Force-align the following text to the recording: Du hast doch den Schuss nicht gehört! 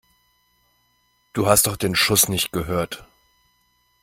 Du 1.33 1.45
hast 1.45 1.67
doch 1.67 1.77
den 1.77 1.93
Schuss 1.95 2.27
nicht 2.27 2.51
gehört! 2.51 3.05